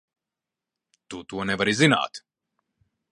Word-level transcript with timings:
Tu 1.13 1.21
to 1.33 1.45
nevari 1.51 1.75
zināt! 1.83 2.23